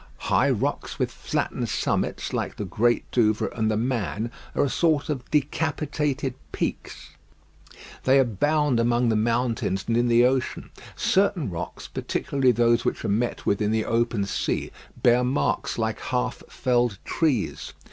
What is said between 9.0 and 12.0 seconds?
the mountains and in the ocean. Certain rocks,